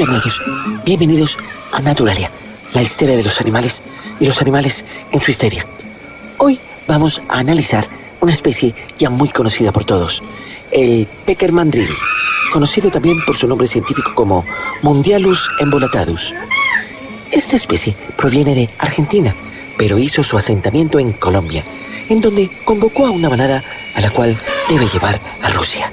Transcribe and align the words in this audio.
Hola 0.00 0.12
amigos, 0.12 0.40
bienvenidos 0.84 1.36
a 1.72 1.80
Naturalia, 1.80 2.30
la 2.72 2.82
histeria 2.82 3.16
de 3.16 3.24
los 3.24 3.40
animales 3.40 3.82
y 4.20 4.26
los 4.26 4.40
animales 4.40 4.84
en 5.10 5.20
su 5.20 5.32
histeria. 5.32 5.66
Hoy 6.38 6.60
vamos 6.86 7.20
a 7.28 7.40
analizar 7.40 7.88
una 8.20 8.32
especie 8.32 8.76
ya 8.96 9.10
muy 9.10 9.28
conocida 9.30 9.72
por 9.72 9.84
todos, 9.84 10.22
el 10.70 11.08
pecker 11.26 11.50
mandrill, 11.50 11.90
conocido 12.52 12.92
también 12.92 13.24
por 13.26 13.34
su 13.34 13.48
nombre 13.48 13.66
científico 13.66 14.14
como 14.14 14.44
Mundialus 14.82 15.50
embolatatus. 15.58 16.32
Esta 17.32 17.56
especie 17.56 17.96
proviene 18.16 18.54
de 18.54 18.70
Argentina, 18.78 19.34
pero 19.76 19.98
hizo 19.98 20.22
su 20.22 20.38
asentamiento 20.38 21.00
en 21.00 21.12
Colombia, 21.12 21.64
en 22.08 22.20
donde 22.20 22.48
convocó 22.64 23.04
a 23.04 23.10
una 23.10 23.30
manada 23.30 23.64
a 23.96 24.00
la 24.00 24.10
cual 24.10 24.38
debe 24.68 24.86
llevar 24.86 25.20
a 25.42 25.50
Rusia. 25.50 25.92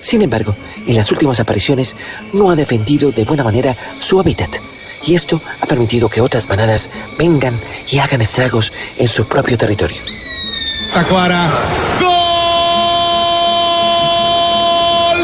Sin 0.00 0.22
embargo, 0.22 0.54
en 0.86 0.96
las 0.96 1.10
últimas 1.10 1.40
apariciones 1.40 1.96
no 2.32 2.50
ha 2.50 2.56
defendido 2.56 3.10
de 3.10 3.24
buena 3.24 3.44
manera 3.44 3.76
su 3.98 4.18
hábitat, 4.20 4.56
y 5.04 5.14
esto 5.14 5.40
ha 5.60 5.66
permitido 5.66 6.08
que 6.08 6.20
otras 6.20 6.48
manadas 6.48 6.88
vengan 7.18 7.60
y 7.90 7.98
hagan 7.98 8.20
estragos 8.20 8.72
en 8.96 9.08
su 9.08 9.26
propio 9.26 9.56
territorio. 9.58 9.98
Tacuara. 10.92 11.50
¡Gol 12.00 12.08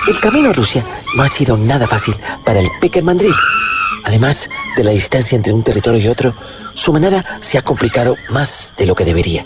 El 0.08 0.20
camino 0.20 0.50
a 0.50 0.52
Rusia 0.52 0.84
no 1.16 1.22
ha 1.22 1.28
sido 1.28 1.56
nada 1.56 1.86
fácil 1.86 2.16
para 2.44 2.60
el 2.60 2.68
pecker 2.80 3.04
mandril. 3.04 3.34
Además 4.04 4.48
de 4.76 4.84
la 4.84 4.92
distancia 4.92 5.36
entre 5.36 5.52
un 5.52 5.62
territorio 5.62 6.00
y 6.00 6.08
otro, 6.08 6.34
su 6.74 6.92
manada 6.92 7.24
se 7.40 7.58
ha 7.58 7.62
complicado 7.62 8.16
más 8.30 8.74
de 8.78 8.86
lo 8.86 8.94
que 8.94 9.04
debería. 9.04 9.44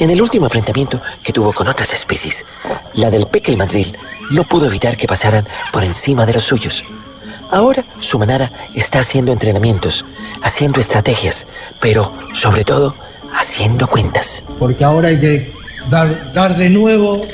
En 0.00 0.08
el 0.08 0.22
último 0.22 0.46
enfrentamiento 0.46 0.98
que 1.22 1.30
tuvo 1.30 1.52
con 1.52 1.68
otras 1.68 1.92
especies, 1.92 2.46
la 2.94 3.10
del 3.10 3.26
peque 3.26 3.54
mandril 3.54 3.94
no 4.30 4.44
pudo 4.44 4.64
evitar 4.64 4.96
que 4.96 5.06
pasaran 5.06 5.46
por 5.74 5.84
encima 5.84 6.24
de 6.24 6.32
los 6.32 6.44
suyos. 6.44 6.84
Ahora 7.50 7.84
su 7.98 8.18
manada 8.18 8.50
está 8.74 9.00
haciendo 9.00 9.30
entrenamientos, 9.30 10.06
haciendo 10.42 10.80
estrategias, 10.80 11.44
pero 11.80 12.14
sobre 12.32 12.64
todo 12.64 12.96
haciendo 13.34 13.86
cuentas. 13.88 14.42
porque 14.58 14.84
ahora 14.84 15.08
hay 15.08 15.20
que 15.20 15.52
dar, 15.90 16.56
de 16.56 16.70
nuevo 16.70 17.26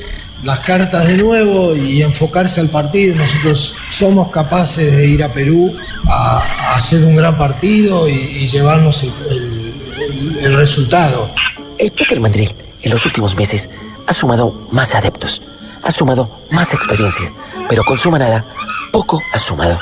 las 0.43 0.59
cartas 0.61 1.07
de 1.07 1.17
nuevo 1.17 1.75
y 1.77 2.03
enfocarse 2.03 2.61
al 2.61 2.69
partido. 2.69 3.15
Nosotros 3.15 3.77
somos 3.91 4.29
capaces 4.31 4.95
de 4.95 5.07
ir 5.07 5.23
a 5.23 5.33
Perú 5.33 5.73
a, 6.09 6.75
hacer 6.75 7.05
un 7.05 7.15
gran 7.15 7.39
partido 7.39 8.09
y, 8.09 8.49
llevarnos 8.49 9.05
el 9.05 10.57
resultado. 10.57 11.31
El 11.79 12.21
Mandril 12.21 12.55
en 12.83 12.91
los 12.91 13.05
últimos 13.05 13.37
meses 13.37 13.69
ha 14.07 14.15
sumado 14.15 14.67
más 14.71 14.95
adeptos, 14.95 15.43
ha 15.83 15.93
sumado 15.93 16.31
más 16.51 16.73
experiencia, 16.73 17.31
pero 17.69 17.83
con 17.85 17.99
su 17.99 18.11
manada 18.11 18.45
poco 18.93 19.21
ha 19.33 19.39
sumado. 19.39 19.79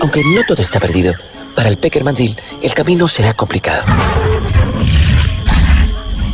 Aunque 0.00 0.22
no 0.24 0.44
todo 0.46 0.62
está 0.62 0.78
perdido, 0.78 1.14
para 1.56 1.68
el 1.68 1.76
Pecker 1.76 2.04
Mandril 2.04 2.36
el 2.62 2.72
camino 2.72 3.08
será 3.08 3.34
complicado. 3.34 3.82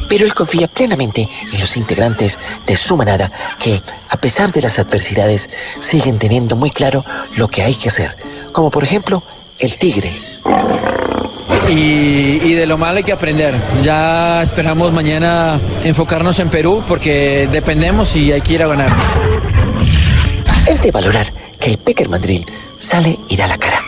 Pero 0.08 0.26
él 0.26 0.34
confía 0.34 0.68
plenamente 0.68 1.28
en 1.52 1.60
los 1.60 1.76
integrantes 1.76 2.38
de 2.66 2.76
su 2.76 2.96
manada 2.96 3.32
que, 3.58 3.82
a 4.10 4.16
pesar 4.18 4.52
de 4.52 4.62
las 4.62 4.78
adversidades, 4.78 5.48
siguen 5.80 6.18
teniendo 6.18 6.56
muy 6.56 6.70
claro 6.70 7.04
lo 7.36 7.48
que 7.48 7.62
hay 7.62 7.74
que 7.74 7.88
hacer, 7.88 8.16
como 8.52 8.70
por 8.70 8.84
ejemplo 8.84 9.22
el 9.58 9.76
tigre, 9.76 10.12
y, 11.68 12.40
y 12.42 12.54
de 12.54 12.66
lo 12.66 12.78
malo 12.78 12.98
hay 12.98 13.04
que 13.04 13.12
aprender. 13.12 13.54
Ya 13.82 14.42
esperamos 14.42 14.92
mañana 14.92 15.60
enfocarnos 15.84 16.38
en 16.38 16.48
Perú 16.48 16.82
porque 16.86 17.48
dependemos 17.50 18.14
y 18.16 18.32
hay 18.32 18.40
que 18.40 18.54
ir 18.54 18.62
a 18.62 18.66
ganar. 18.66 18.90
Es 20.68 20.82
de 20.82 20.90
valorar 20.90 21.32
que 21.60 21.70
el 21.70 21.78
Pecker 21.78 22.08
Mandril 22.08 22.44
sale 22.78 23.18
y 23.28 23.36
da 23.36 23.46
la 23.46 23.58
cara 23.58 23.82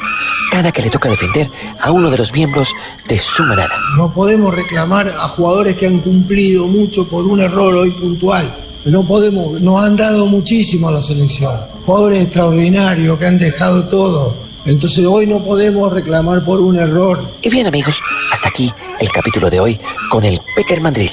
cada 0.50 0.72
que 0.72 0.82
le 0.82 0.90
toca 0.90 1.08
defender 1.08 1.50
a 1.80 1.90
uno 1.92 2.10
de 2.10 2.18
los 2.18 2.32
miembros 2.32 2.72
de 3.06 3.18
su 3.18 3.42
manada. 3.44 3.76
No 3.96 4.12
podemos 4.12 4.54
reclamar 4.54 5.08
a 5.08 5.28
jugadores 5.28 5.76
que 5.76 5.86
han 5.86 6.00
cumplido 6.00 6.66
mucho 6.66 7.06
por 7.06 7.26
un 7.26 7.40
error 7.40 7.74
hoy 7.74 7.90
puntual. 7.90 8.52
No 8.84 9.06
podemos, 9.06 9.60
nos 9.60 9.84
han 9.84 9.96
dado 9.96 10.26
muchísimo 10.26 10.88
a 10.88 10.92
la 10.92 11.02
selección. 11.02 11.52
Jugadores 11.84 12.24
extraordinarios 12.24 13.18
que 13.18 13.26
han 13.26 13.38
dejado 13.38 13.88
todo. 13.88 14.47
Entonces 14.64 15.04
hoy 15.06 15.26
no 15.26 15.42
podemos 15.42 15.92
reclamar 15.92 16.44
por 16.44 16.60
un 16.60 16.76
error. 16.78 17.20
Y 17.42 17.48
bien 17.48 17.66
amigos, 17.66 18.02
hasta 18.32 18.48
aquí 18.48 18.72
el 19.00 19.10
capítulo 19.10 19.50
de 19.50 19.60
hoy 19.60 19.80
con 20.10 20.24
el 20.24 20.40
Pecker 20.56 20.80
Mandril. 20.80 21.10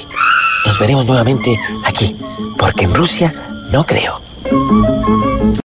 Nos 0.66 0.78
veremos 0.78 1.06
nuevamente 1.06 1.58
aquí, 1.84 2.14
porque 2.58 2.84
en 2.84 2.94
Rusia 2.94 3.32
no 3.70 3.84
creo. 3.86 4.20